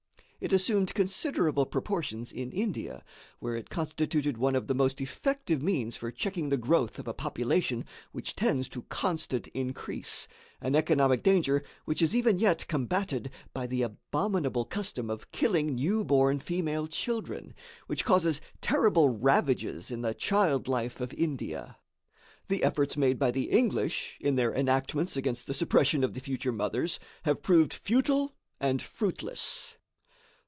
[0.41, 3.03] It assumed considerable proportions in India,
[3.37, 7.13] where it constituted one of the most effective means for checking the growth of a
[7.13, 10.27] population which tends to constant increase,
[10.59, 16.39] an economic danger which is even yet combatted by the abominable custom of killing newborn
[16.39, 17.53] female children,
[17.85, 21.77] which causes terrible ravages in the child life of India.
[22.47, 26.51] The efforts made by the English in their enactments against the suppression of the future
[26.51, 29.75] mothers have proved futile and fruitless.